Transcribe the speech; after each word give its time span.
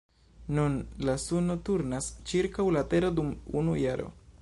Nun 0.59 0.77
la 1.09 1.15
suno 1.25 1.57
turnas 1.69 2.09
ĉirkaŭ 2.33 2.69
la 2.79 2.85
tero 2.95 3.15
dum 3.21 3.33
unu 3.63 3.79
jaro. 3.87 4.15